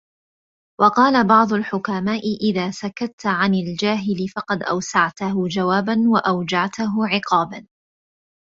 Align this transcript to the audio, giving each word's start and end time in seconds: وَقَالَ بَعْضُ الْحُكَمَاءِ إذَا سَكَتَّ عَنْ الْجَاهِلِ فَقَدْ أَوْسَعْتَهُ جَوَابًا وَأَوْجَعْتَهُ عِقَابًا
وَقَالَ 0.79 1.27
بَعْضُ 1.27 1.53
الْحُكَمَاءِ 1.53 2.19
إذَا 2.41 2.71
سَكَتَّ 2.71 3.25
عَنْ 3.25 3.53
الْجَاهِلِ 3.55 4.27
فَقَدْ 4.27 4.63
أَوْسَعْتَهُ 4.63 5.47
جَوَابًا 5.47 5.95
وَأَوْجَعْتَهُ 6.07 7.07
عِقَابًا 7.07 7.67